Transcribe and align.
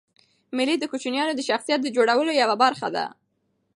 مېلې 0.55 0.75
د 0.79 0.83
کوچنيانو 0.91 1.33
د 1.35 1.41
شخصیت 1.49 1.79
د 1.83 1.87
جوړولو 1.95 2.31
یوه 2.41 2.55
برخه 2.63 2.87
ده. 2.95 3.05